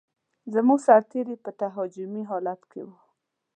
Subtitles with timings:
[0.53, 2.89] زموږ سرتېري په تهاجمي حالت کې و.